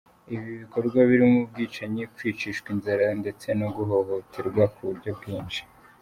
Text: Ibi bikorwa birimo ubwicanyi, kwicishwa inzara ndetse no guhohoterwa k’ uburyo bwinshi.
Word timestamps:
Ibi 0.33 0.49
bikorwa 0.61 0.99
birimo 1.09 1.37
ubwicanyi, 1.45 2.03
kwicishwa 2.15 2.67
inzara 2.75 3.05
ndetse 3.21 3.47
no 3.59 3.67
guhohoterwa 3.75 4.63
k’ 4.73 4.75
uburyo 4.83 5.09
bwinshi. 5.19 5.61